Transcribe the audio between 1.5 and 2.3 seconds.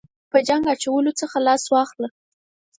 واخله.